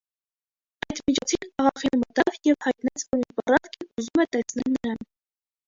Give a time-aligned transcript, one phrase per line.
[0.87, 5.03] Այդ միջոցին աղախինը մտավ և հայտնեց, որ մի պառավ կին ուզում է տեսնել նրան: